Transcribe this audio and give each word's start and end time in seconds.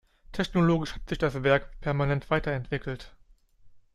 Technologisch 0.31 0.95
hat 0.95 1.07
sich 1.07 1.19
das 1.19 1.43
Werk 1.43 1.79
permanent 1.79 2.31
weiter 2.31 2.49
entwickelt. 2.53 3.15